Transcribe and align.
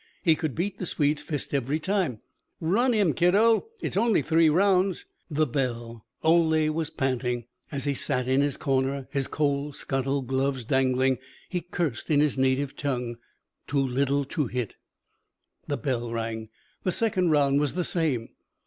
He 0.23 0.33
could 0.35 0.55
beat 0.55 0.79
the 0.79 0.87
Swede's 0.87 1.21
fist 1.21 1.53
every 1.53 1.79
time. 1.79 2.21
"Run 2.59 2.91
him, 2.91 3.13
kiddo!" 3.13 3.67
"It's 3.81 3.95
only 3.95 4.23
three 4.23 4.49
rounds." 4.49 5.05
The 5.29 5.45
bell. 5.45 6.07
Ole 6.23 6.71
was 6.71 6.89
panting. 6.89 7.45
As 7.71 7.83
he 7.85 7.93
sat 7.93 8.27
in 8.27 8.41
his 8.41 8.57
corner, 8.57 9.07
his 9.11 9.27
coal 9.27 9.73
scuttle 9.73 10.23
gloves 10.23 10.63
dangling, 10.63 11.19
he 11.49 11.61
cursed 11.61 12.09
in 12.09 12.19
his 12.19 12.35
native 12.35 12.75
tongue. 12.75 13.17
Too 13.67 13.85
little 13.87 14.25
to 14.25 14.47
hit. 14.47 14.75
Bell. 15.67 16.09
The 16.81 16.91
second 16.91 17.29
round 17.29 17.59
was 17.59 17.75
the 17.75 17.83
same. 17.83 18.29